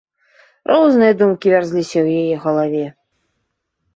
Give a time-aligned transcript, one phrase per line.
[0.71, 2.83] Розныя думкі вярзліся ў яе галаве.